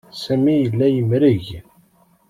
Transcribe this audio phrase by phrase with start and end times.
[0.21, 1.45] Sami yella yemreg.